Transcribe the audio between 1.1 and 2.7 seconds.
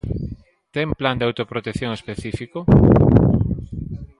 de autoprotección específico?